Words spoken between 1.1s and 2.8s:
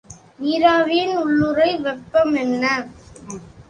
உள்ளுறை வெப்பம் என்ன?